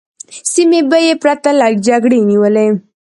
[0.51, 2.67] سیمې به یې پرته له جګړې نیولې.